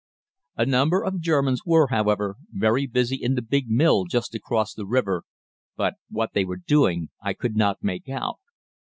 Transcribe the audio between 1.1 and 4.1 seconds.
Germans were, however, very busy in the big mill